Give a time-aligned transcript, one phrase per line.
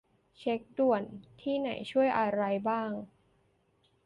[0.37, 1.03] เช็กด่วน
[1.41, 2.91] ที่ไหนช่วยอะไรบ้าง